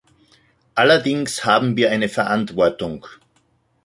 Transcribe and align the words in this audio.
Allerdings 0.73 1.45
haben 1.45 1.77
wir 1.77 1.91
eine 1.91 2.09
Verantwortung. 2.09 3.05